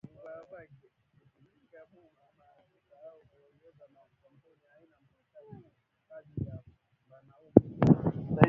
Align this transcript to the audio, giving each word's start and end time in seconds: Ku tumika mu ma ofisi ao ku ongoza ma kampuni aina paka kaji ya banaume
Ku 1.19 1.25
tumika 1.35 1.81
mu 1.91 2.01
ma 2.39 2.47
ofisi 2.61 2.93
ao 3.07 3.19
ku 3.29 3.35
ongoza 3.47 3.85
ma 3.95 4.03
kampuni 4.21 4.65
aina 4.75 4.97
paka 5.31 5.69
kaji 6.07 6.37
ya 6.47 6.55
banaume 7.07 7.63